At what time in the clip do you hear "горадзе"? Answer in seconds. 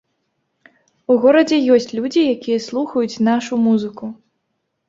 1.25-1.59